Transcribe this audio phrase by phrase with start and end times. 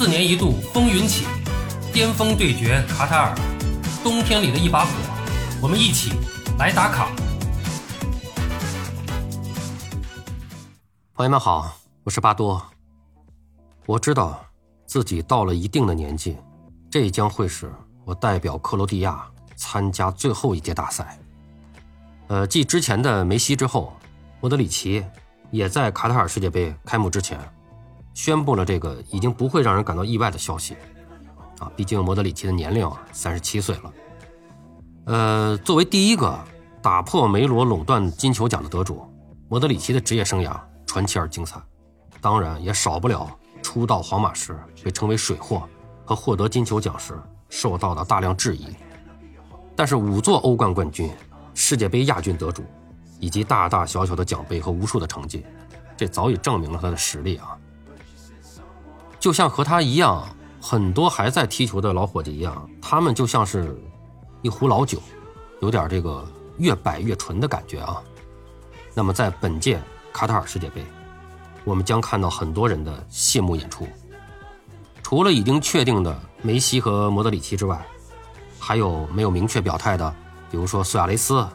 [0.00, 1.26] 四年一度风云起，
[1.92, 3.34] 巅峰对决卡塔尔，
[4.02, 4.90] 冬天里的一把火，
[5.60, 6.12] 我们一起
[6.58, 7.10] 来打卡。
[11.12, 12.66] 朋友们好，我是巴多。
[13.84, 14.42] 我知道
[14.86, 16.34] 自己到了一定的年纪，
[16.90, 17.70] 这将会是
[18.06, 19.22] 我代表克罗地亚
[19.54, 21.18] 参加最后一届大赛。
[22.28, 23.94] 呃，继之前的梅西之后，
[24.40, 25.04] 莫德里奇
[25.50, 27.38] 也在卡塔尔世界杯开幕之前。
[28.14, 30.76] 宣布了这个已经不会让人感到意外的消息，
[31.58, 33.92] 啊，毕竟莫德里奇的年龄啊三十七岁了。
[35.06, 36.38] 呃，作为第一个
[36.82, 39.02] 打破梅罗垄断金球奖的得主，
[39.48, 41.60] 莫德里奇的职业生涯传奇而精彩，
[42.20, 43.30] 当然也少不了
[43.62, 45.66] 出道皇马时被称为水货
[46.04, 47.18] 和获得金球奖时
[47.48, 48.66] 受到的大量质疑。
[49.74, 51.10] 但是五座欧冠冠军、
[51.54, 52.62] 世界杯亚军得主，
[53.18, 55.44] 以及大大小小的奖杯和无数的成绩，
[55.96, 57.56] 这早已证明了他的实力啊。
[59.20, 60.26] 就像和他一样，
[60.62, 63.78] 很多还在踢球的老伙计一样，他们就像是
[64.40, 64.98] 一壶老酒，
[65.60, 68.02] 有点这个越摆越纯的感觉啊。
[68.94, 69.78] 那么在本届
[70.10, 70.82] 卡塔尔世界杯，
[71.64, 73.86] 我们将看到很多人的谢幕演出。
[75.02, 77.78] 除了已经确定的梅西和莫德里奇之外，
[78.58, 80.14] 还有没有明确表态的，
[80.50, 81.46] 比如说苏亚雷斯，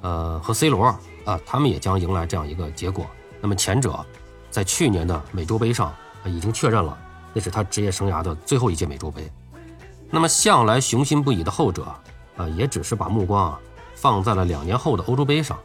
[0.00, 0.86] 呃和 C 罗
[1.24, 3.06] 啊，他们也将迎来这样一个结果。
[3.40, 4.04] 那么前者
[4.50, 5.94] 在去年的美洲杯上。
[6.26, 6.96] 已经确认了，
[7.32, 9.30] 那是他职业生涯的最后一届美洲杯。
[10.10, 11.84] 那么向来雄心不已的后者，
[12.36, 13.60] 啊，也只是把目光啊
[13.94, 15.58] 放在了两年后的欧洲杯上。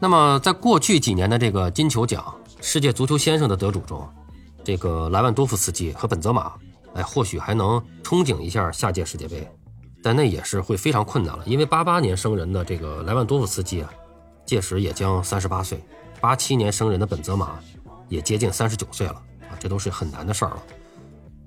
[0.00, 4.06] 那么在过去几年的这个金球奖、世界足球先生的得主中，
[4.64, 6.52] 这个莱万多夫斯基和本泽马，
[6.94, 9.46] 哎，或许还能憧憬一下下届世界杯，
[10.02, 13.90] 但那也是会非常困难了，因为八八年生人的这个莱万多夫斯基啊，
[14.46, 15.78] 届时也将三十八岁；
[16.20, 17.58] 八七年生人的本泽马。
[18.08, 20.62] 也接近三十九岁了啊，这都是很难的事儿了。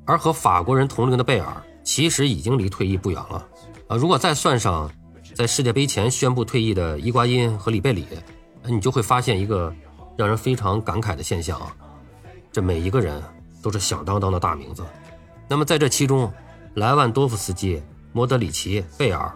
[0.06, 3.46] 而和法国人同龄的贝尔，其实已经离退役不远了
[3.88, 3.96] 啊。
[3.96, 4.90] 如果再算上
[5.36, 8.06] 在世界杯前宣布退役的伊瓜因和里贝里，
[8.66, 9.74] 你就会发现一个
[10.18, 11.76] 让人非常感慨的现象啊。
[12.52, 13.22] 这每一个人
[13.62, 14.84] 都是响当当的大名字。
[15.48, 16.32] 那么在这其中，
[16.76, 17.82] 莱万多夫斯基、
[18.14, 19.32] 莫德里奇、贝尔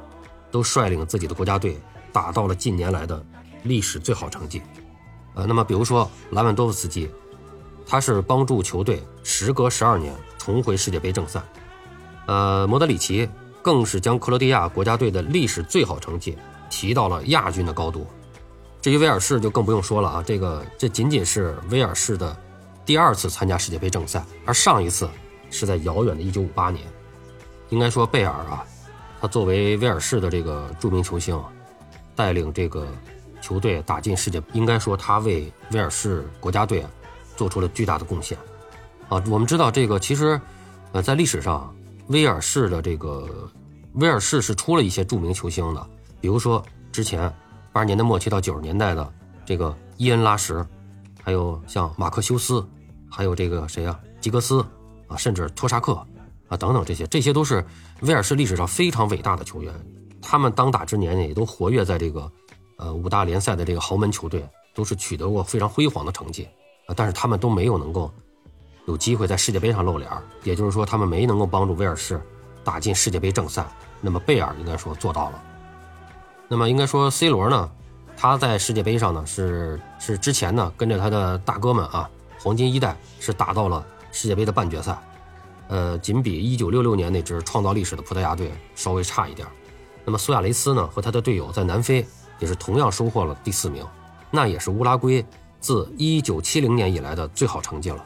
[0.50, 1.78] 都率领自己的国家队
[2.12, 3.24] 打到了近年来的
[3.64, 4.62] 历史最好成绩。
[5.34, 7.10] 呃，那么比如说莱万多夫斯基，
[7.88, 11.42] 他是帮助球队时隔十二年重回世界杯正赛。
[12.26, 13.30] 呃，莫德里奇
[13.62, 16.38] 更是将克罗地亚国家队的历史最好成绩
[16.70, 18.06] 提到了亚军的高度。
[18.82, 22.36] 至于威尔士就更不用说了啊，这个这仅仅是威尔士的
[22.86, 25.10] 第二次参加世界杯正赛，而上一次
[25.50, 26.86] 是在遥远的1958年。
[27.70, 28.66] 应该说贝尔啊，
[29.22, 31.42] 他作为威尔士的这个著名球星，
[32.16, 32.86] 带领这个。
[33.42, 36.86] 球队打进世界，应该说他为威尔士国家队
[37.36, 38.38] 做出了巨大的贡献。
[39.10, 40.40] 啊，我们知道这个其实，
[40.94, 41.76] 呃，在历史上，
[42.08, 43.52] 威尔士的这个
[43.96, 45.86] 威尔士是出了一些著名球星的，
[46.22, 46.64] 比如说
[46.94, 47.34] 之前
[47.74, 49.14] 八十年代末期到九十年代的
[49.46, 50.66] 这个伊恩拉什，
[51.22, 52.66] 还有像马克修斯，
[53.10, 54.66] 还有这个谁呀，吉格斯
[55.08, 55.94] 啊，甚至托沙克
[56.48, 57.66] 啊等等这些，这些都是
[58.02, 59.74] 威尔士历史上非常伟大的球员。
[60.22, 62.32] 他们当打之年也都活跃在这个。
[62.82, 64.44] 呃，五大联赛的这个豪门球队
[64.74, 66.48] 都是取得过非常辉煌的成绩，
[66.96, 68.12] 但是他们都没有能够
[68.88, 70.10] 有机会在世界杯上露脸
[70.44, 72.20] 也就是说，他们没能够帮助威尔士
[72.64, 73.64] 打进世界杯正赛。
[74.02, 75.44] 那么贝尔应该说做到了。
[76.48, 77.72] 那么应该说 C 罗呢，
[78.18, 82.10] 他在世界杯上呢是是之前呢跟着他的大哥们啊，
[82.40, 84.98] 黄金一代是打到了世界杯的半决赛，
[85.68, 89.48] 呃，仅比1966年那支创造历史的葡萄牙队稍微差一点。
[90.04, 92.04] 那么苏亚雷斯呢和他的队友在南非。
[92.42, 93.88] 也是同样收获了第四名，
[94.32, 95.24] 那也是乌拉圭
[95.60, 98.04] 自一九七零年以来的最好成绩了，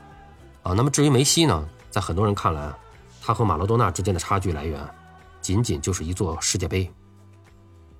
[0.62, 2.72] 啊，那么至于梅西呢，在很多人看来，
[3.22, 4.86] 他和马拉多纳之间的差距来源，
[5.42, 6.92] 仅仅就是一座世界杯，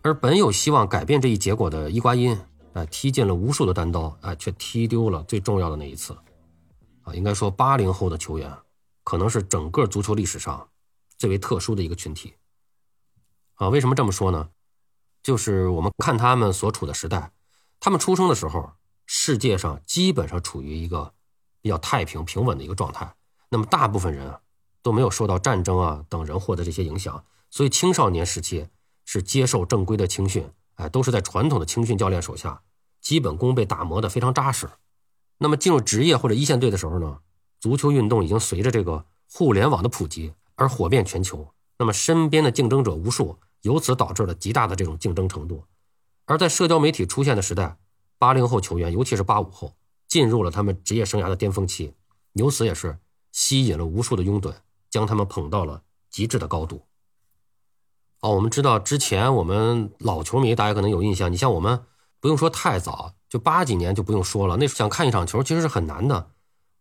[0.02, 2.38] 而本有希望改变这一结果的伊瓜因，
[2.74, 6.14] 啊，踢进了无数的单刀，啊，却踢丢了最重要的那一次，
[7.04, 8.52] 啊，应该说八零后的球员，
[9.06, 10.68] 可能是整个足球历史上
[11.18, 12.34] 最为特殊的一个群体，
[13.54, 14.50] 啊，为什么这么说呢？
[15.26, 17.32] 就是我们看他们所处的时代，
[17.80, 18.74] 他们出生的时候，
[19.08, 21.16] 世界上基本上处于一个
[21.62, 23.16] 比较太平平稳的一个状态。
[23.50, 24.40] 那么大部分人啊
[24.84, 28.68] 都没有受到战争啊等人祸的这些影响，所以青少年时期
[29.04, 32.62] 是接受正规的青训，哎，都是在传统的青训教练手下，
[33.02, 34.70] 基本功被打磨得非常扎实。
[35.40, 37.18] 那么进入职业或者一线队的时候呢，
[37.60, 43.40] 足球运动已经随着这个互联网的普及而火遍全球，那么身边的竞争者无数。
[43.66, 45.64] 由此导致了极大的这种竞争程度，
[46.26, 47.78] 而在社交媒体出现的时代，
[48.20, 49.74] 八零后球员，尤其是八五后，
[50.08, 51.96] 进入了他们职业生涯的巅峰期，
[52.34, 53.00] 由此也是
[53.32, 54.54] 吸引了无数的拥趸，
[54.92, 55.82] 将他们捧到了
[56.12, 56.86] 极致的高度。
[58.22, 61.84] 哦，我们知道之前我们老球迷大家可能有印象，你像我们
[62.20, 66.30] 不用说太早，就八几年就不用说了，那时候想看一场球其实是很难的，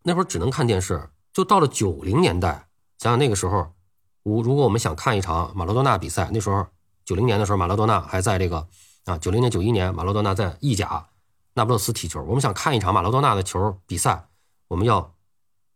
[0.03, 1.09] 那会儿只能看电视。
[1.33, 3.73] 就到了九零年代，想想那个时候，
[4.21, 6.67] 我如果我们想看一场马拉多纳比赛，那时候
[7.05, 8.67] 九零年的时候，马拉多纳还在这个
[9.05, 11.07] 啊，九零年九一年马拉多纳在意甲
[11.53, 14.27] 那不勒斯踢球，我们想看一场马拉多纳的球比赛，
[14.67, 15.13] 我们要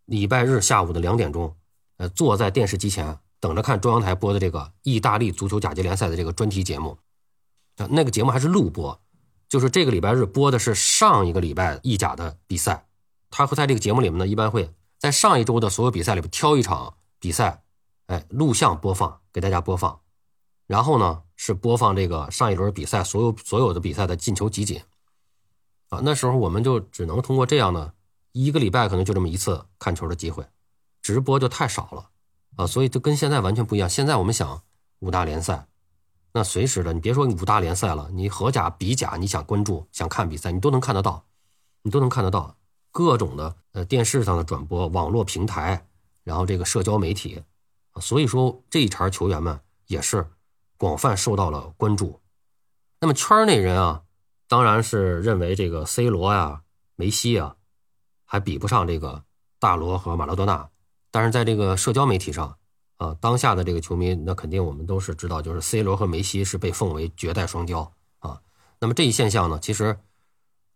[0.05, 1.55] 礼拜日下午的两点钟，
[1.97, 6.97] 呃，坐在电视机前等着看中央台播的这个意大利足球甲级联赛的这个专题节目，
[7.77, 8.99] 啊，那个节目还是录播，
[9.47, 12.87] 就是这个礼拜日播的是上一个礼拜意甲的比赛，
[13.29, 14.73] 他会在这个节目里面呢，一般会。
[14.97, 17.63] 在上一周的所有比赛里边挑一场比赛，
[18.07, 20.01] 哎，录像播放给大家播放，
[20.69, 24.79] 然后呢是播放这个上一轮比赛所有所有的比赛的进球集锦，
[25.89, 27.91] 啊，那时候我们就只能通过这样的
[28.33, 30.45] 一个礼拜可能就这么一次看球的机会，
[31.01, 32.09] 直播就太少了，
[32.55, 33.89] 啊，所以就跟现在完全不一样。
[33.89, 34.61] 现在我们想
[34.99, 35.65] 五大联赛，
[36.33, 41.25] 那随时的，你别说五大联赛了，你荷甲、比甲，你想关注、想看比赛，你都能看得到，
[41.81, 42.55] 你都能看得到。
[42.91, 45.87] 各种的呃电视上的转播、网络平台，
[46.23, 47.41] 然后这个社交媒体
[47.93, 50.27] 啊，所以说这一茬球员们也是
[50.79, 52.19] 广泛受到了关注。
[52.99, 54.01] 那么圈内人啊，
[54.47, 56.63] 当然是认为这个 C 罗呀、
[56.95, 57.57] 梅西啊，
[58.25, 59.23] 还比不上这个
[59.59, 60.69] 大罗和马拉多纳。
[61.11, 62.57] 但是在这个社交媒体上，
[62.97, 68.41] 啊，当下的这个球迷，那肯定我们都是知道，就是 C 罗和梅西是被奉为绝代双骄啊。
[68.79, 69.99] 那么这一现象呢，其实。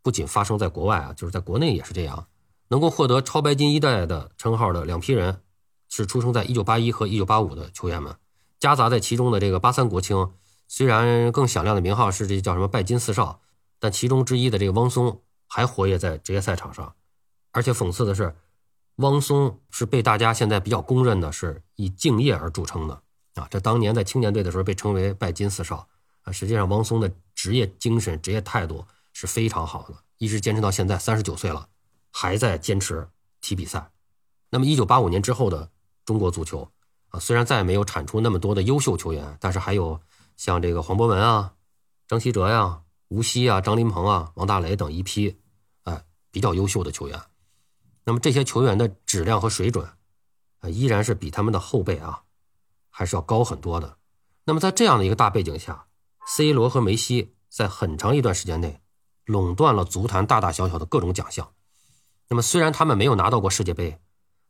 [0.06, 2.28] 不仅发生在国外啊，就是在国内也是这样。
[2.68, 5.42] 能够获得“超白金一代”的称号的两批人，
[5.88, 8.14] 是出生在1981和1985的球员们，
[8.64, 10.32] 夹杂在其中的这个八三国青，
[10.70, 13.42] 虽然更响亮的名号是这叫什么“拜金四少”，
[13.78, 16.96] 但其中之一的这个汪松还活跃在职业赛场上。
[17.52, 18.34] 而且讽刺的是，
[18.96, 23.02] 汪松是被大家现在比较公认的是以敬业而著称的
[23.36, 23.46] 啊。
[23.52, 25.86] 这当年在青年队的时候被称为“拜金四少”
[26.24, 28.86] 啊，实际上汪松的职业精神、职业态度。
[29.16, 31.68] 是非常好的，一直坚持到现在，三十九岁了，
[32.10, 33.08] 还在坚持
[33.42, 33.92] 踢比赛。
[34.50, 35.70] 那么，一九八五年之后的
[36.04, 36.68] 中国足球
[37.14, 40.02] 啊，虽然再也没有产出那么多的优秀球员，但是还有
[40.36, 41.54] 像这个黄博文啊、
[42.08, 45.40] 张稀哲呀、吴曦啊、张琳芃啊、王大雷等一批
[45.84, 47.22] 哎比较优秀的球员。
[48.04, 49.88] 那么这些球员的质量和水准
[50.60, 52.24] 啊，依然是比他们的后辈啊
[52.90, 53.98] 还是要高很多的。
[54.46, 55.86] 那么在这样的一个大背景下
[56.28, 58.82] ，C 罗和梅西在很长一段时间内。
[59.26, 61.54] 垄断了足坛大大小小的各种奖项。
[62.28, 63.98] 那么，虽然他们没有拿到过世界杯，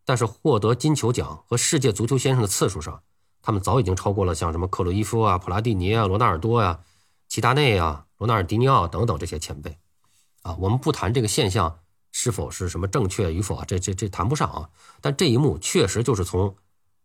[0.05, 3.01] 但是获得金球奖和世界足球先生的次数上，
[3.41, 6.81] 他们早已经超过了像什么克鲁伊夫啊、普拉蒂尼啊、罗纳尔多呀、
[7.27, 9.77] 齐达内啊、罗纳尔迪尼奥等等这些前辈。
[10.41, 11.79] 啊，我们不谈这个现象
[12.11, 14.69] 是否是什么正确与否啊，这这这谈不上啊。
[14.99, 16.55] 但这一幕确实就是从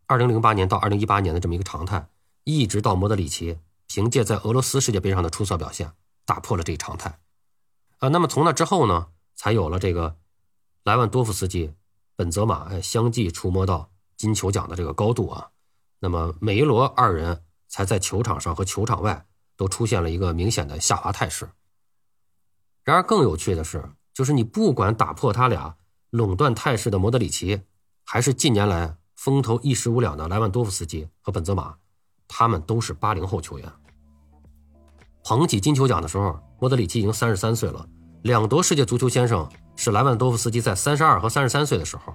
[0.08, 2.08] 2008年到2018年的这么一个常态，
[2.44, 5.92] 一直到莫德里奇凭借在俄罗斯世界杯上的出色表现，
[6.24, 7.20] 打破了这一常态。
[7.98, 10.16] 啊，那么从那之后呢，才有了这个
[10.82, 11.72] 莱万多夫斯基、
[12.18, 15.50] 本泽马哎相继触摸到金球奖的这个高度啊。
[16.00, 19.24] 那么梅罗二人才在球场上和球场外
[19.56, 21.48] 都出现了一个明显的下滑态势。
[22.82, 25.76] 然而更有趣的是，就是你不管打破他俩
[26.10, 27.62] 垄断态势的莫德里奇，
[28.04, 31.76] 还是近年来风头一时无两的莱万多夫斯基和本泽马，
[32.26, 33.72] 他们都是八零后球员。
[35.22, 36.38] 捧起金球奖的时候。
[36.60, 37.88] 莫德里奇已经三十三岁了，
[38.22, 39.48] 两夺世界足球先生
[39.78, 42.12] 是莱万多夫斯基在三十二和三十三岁的时候。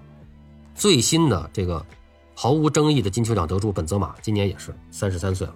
[0.75, 1.83] 最新的这个
[2.35, 5.55] 毫无争议的金球奖得主本泽马今年也是三十三岁了。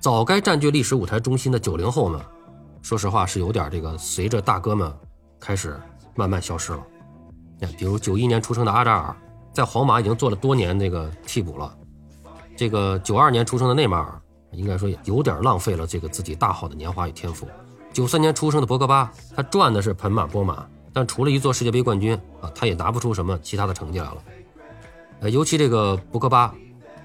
[0.00, 2.18] 早该占据历史舞台中心的九零后们，
[2.80, 4.90] 说实话是有点这个随着大哥们
[5.38, 5.78] 开始
[6.14, 6.82] 慢慢消失了。
[7.76, 9.14] 比如九一年出生的阿扎尔，
[9.52, 11.76] 在皇马已经做了多年那个替补了。
[12.56, 14.18] 这个九二年出生的内马尔，
[14.52, 17.46] 应该说也有点浪费了这个自己大好的年华与天赋。
[17.92, 24.22] 九三年出生的博格巴，他赚的是盆满钵满，但除了一座世界杯冠军啊，他也拿不出什么其他的成绩来了。
[25.20, 26.54] 呃，尤其这个博格巴，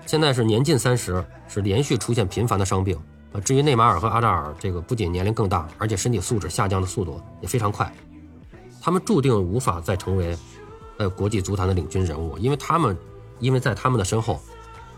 [0.06, 2.98] 现在是年近三十，是连续出现频繁的伤病
[3.32, 3.40] 啊。
[3.40, 7.94] 至于内马尔和阿扎尔，这个不仅年龄更大，而且身体素质下降的速度也非常快，
[8.82, 10.38] 他们注定无法再成为
[10.98, 12.98] 呃国际足坛的领军人物，因为他们，
[13.40, 14.42] 因为在他们的身后，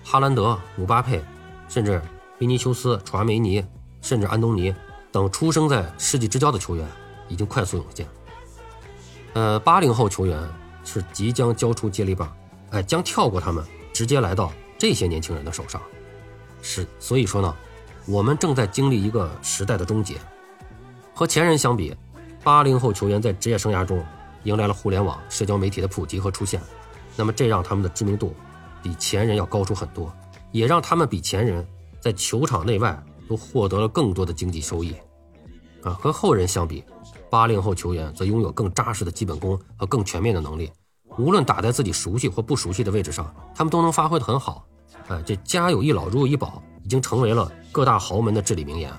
[0.04, 1.22] 哈兰德、姆巴佩，
[1.68, 2.02] 甚至
[2.40, 3.64] 维尼修斯、楚阿梅尼，
[4.02, 4.74] 甚至安东尼。
[5.12, 6.88] 等出生在世纪之交的球员
[7.28, 8.08] 已经快速涌现，
[9.40, 10.38] 呃，八零后球员
[10.84, 12.30] 是即将交出接力棒，
[12.72, 15.82] 哎，将跳过他们，直接来到这些年轻人的手上。
[16.62, 17.56] 是，所以说呢，
[18.06, 20.18] 我们正在经历一个时代的终结。
[21.14, 21.96] 和前人相比，
[22.44, 24.04] 八零后球员在职业生涯中
[24.44, 26.62] 迎来了互联网、社交媒体的普及和出现，
[27.16, 28.36] 那么这让他们的知名度
[28.84, 30.14] 比前人要高出很多，
[30.52, 31.66] 也让他们比前人
[32.02, 34.94] 在球场内外都获得了更多的经济收益。
[35.82, 36.84] 啊，和后人相比，
[37.30, 40.72] 八零后球员则拥有更扎实的基本功和更全面的能力。
[41.18, 44.66] 无论打在自己熟悉或不熟悉的位置上，他们都能发挥得很好。
[45.08, 48.92] 哎，这家有一老如有一宝，已经成为了各大豪门的至理名言。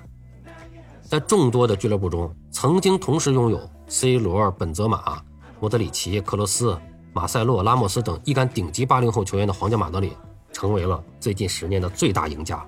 [1.03, 5.21] 在众多的俱乐部中，曾经同时拥有 C 罗、本泽马、
[5.59, 6.79] 莫德里奇、克罗斯、
[7.13, 10.13] 马塞洛、拉莫斯等一干顶级八零后球员的皇家马德里，
[10.53, 12.65] 成为了最近十年的最大赢家。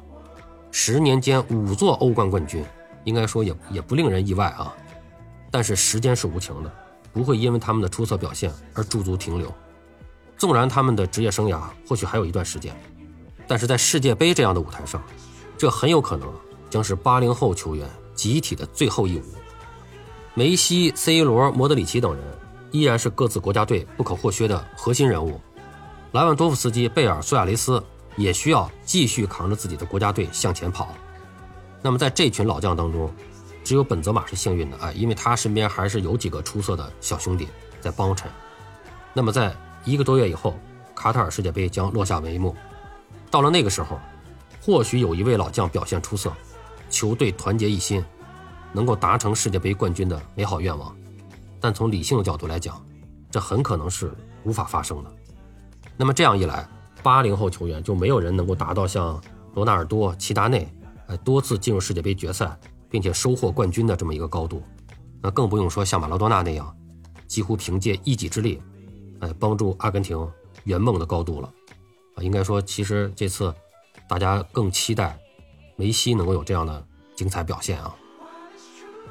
[0.70, 2.64] 十年间五座欧冠冠军，
[3.04, 4.74] 应该说也也不令人意外啊。
[5.52, 6.72] 但是时间是无情的。
[7.12, 9.54] 不会因为他们的出色表现而驻足停留，
[10.38, 12.74] 纵然他们的职业生涯或许还有一段时间，
[13.46, 15.02] 但是在世界杯这样的舞台上，
[15.58, 16.26] 这很有可能
[16.70, 19.24] 将是八零后球员集体的最后一舞。
[20.32, 22.24] 梅西、C 罗、莫德里奇等人
[22.70, 25.38] 依然是各自国家队不可或缺的核心人物，
[26.12, 27.84] 莱万多夫斯基、贝尔、苏亚雷斯
[28.16, 30.88] 也需要继续扛着自己的国家队向前跑。
[31.82, 33.12] 那么在这群老将当中，
[33.64, 37.48] 只有本泽马是幸运的啊，因为他身边还是有几个出色的小兄弟
[37.80, 38.30] 在帮衬。
[39.14, 39.54] 那么，在
[39.84, 40.54] 一个多月以后，
[40.94, 42.56] 卡塔尔世界杯将落下帷幕。
[43.30, 44.00] 到了那个时候，
[44.60, 46.32] 或许有一位老将表现出色，
[46.90, 48.04] 球队团结一心，
[48.72, 50.94] 能够达成世界杯冠军的美好愿望。
[51.60, 52.84] 但从理性的角度来讲，
[53.30, 54.12] 这很可能是
[54.44, 55.10] 无法发生的。
[55.96, 56.68] 那么这样一来，
[57.02, 59.20] 八零后球员就没有人能够达到像
[59.54, 60.68] 罗纳尔多、齐达内，
[61.06, 62.58] 哎，多次进入世界杯决赛。
[62.92, 64.62] 并且收获冠军的这么一个高度，
[65.22, 66.76] 那更不用说像马拉多纳那样，
[67.26, 68.62] 几乎凭借一己之力，
[69.20, 70.30] 哎，帮助阿根廷
[70.64, 71.50] 圆梦的高度了。
[72.14, 73.52] 啊，应该说，其实这次
[74.06, 75.18] 大家更期待
[75.74, 77.96] 梅西能够有这样的精彩表现啊。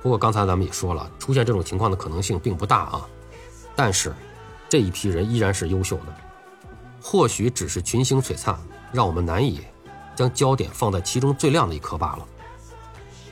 [0.03, 3.09] 不过刚才咱们也说了，出现这种情况的可能性并不大啊。
[3.75, 4.13] 但是
[4.69, 6.15] 这一批人依然是优秀的，
[7.01, 8.59] 或许只是群星璀璨，
[8.91, 9.61] 让我们难以
[10.15, 12.27] 将焦点放在其中最亮的一颗罢了。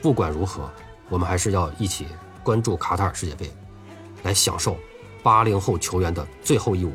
[0.02, 0.70] 不管如何，
[1.08, 2.06] 我们还是要一起
[2.42, 3.50] 关注卡塔尔世界杯，
[4.22, 4.76] 来享受
[5.22, 6.92] 八零后球员的最后一舞。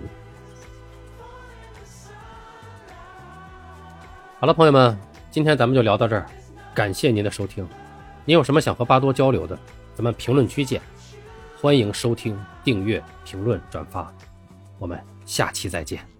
[4.39, 4.97] 好了，朋友们，
[5.29, 6.25] 今天咱们就聊到这儿，
[6.73, 7.67] 感谢您的收听。
[8.25, 9.57] 您有什么想和巴多交流的，
[9.93, 10.81] 咱们评论区见。
[11.61, 14.11] 欢迎收听、订阅、评论、转发，
[14.77, 16.14] 我们下期再见。